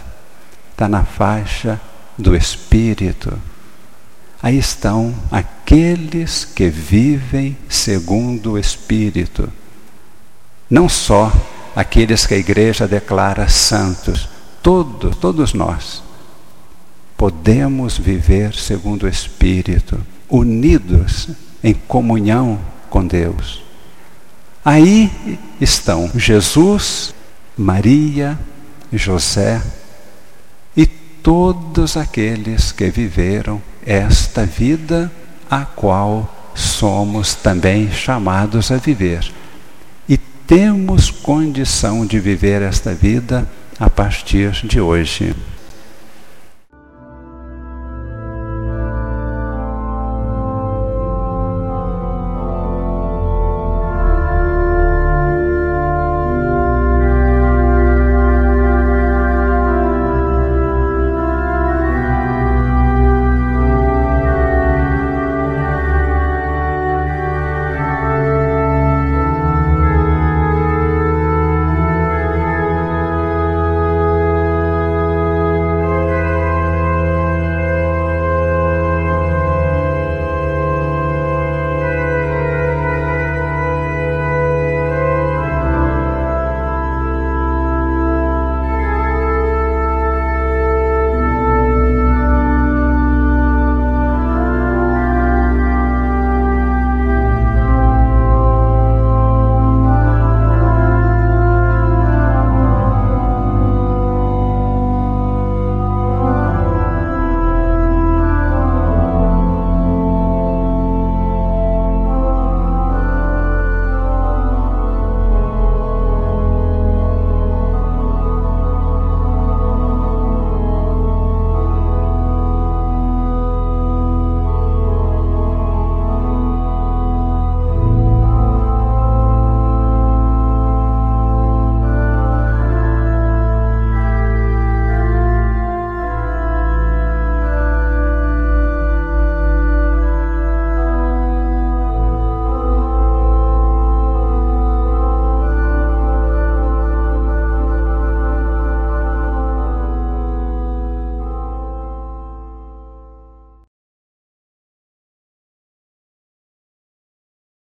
Está 0.73 0.89
na 0.89 1.05
faixa 1.05 1.79
do 2.17 2.35
espírito. 2.35 3.39
Aí 4.41 4.57
estão 4.57 5.13
aqueles 5.31 6.45
que 6.45 6.69
vivem 6.69 7.57
segundo 7.67 8.53
o 8.53 8.59
espírito. 8.59 9.51
Não 10.69 10.87
só 10.87 11.31
aqueles 11.75 12.25
que 12.25 12.33
a 12.33 12.37
igreja 12.37 12.87
declara 12.87 13.49
santos, 13.49 14.29
todos, 14.63 15.15
todos 15.17 15.53
nós 15.53 16.03
podemos 17.17 17.97
viver 17.97 18.55
segundo 18.55 19.03
o 19.03 19.09
espírito, 19.09 19.99
unidos 20.29 21.27
em 21.61 21.73
comunhão 21.73 22.57
com 22.89 23.05
Deus. 23.05 23.61
Aí 24.63 25.37
estão 25.59 26.09
Jesus 26.15 27.13
Maria, 27.57 28.39
José 28.93 29.61
e 30.77 30.85
todos 30.85 31.97
aqueles 31.97 32.71
que 32.71 32.89
viveram 32.89 33.61
esta 33.85 34.45
vida 34.45 35.11
a 35.49 35.65
qual 35.65 36.51
somos 36.53 37.35
também 37.35 37.91
chamados 37.91 38.71
a 38.71 38.77
viver. 38.77 39.31
E 40.07 40.17
temos 40.17 41.09
condição 41.09 42.05
de 42.05 42.19
viver 42.19 42.61
esta 42.61 42.93
vida 42.93 43.47
a 43.79 43.89
partir 43.89 44.51
de 44.65 44.79
hoje. 44.81 45.35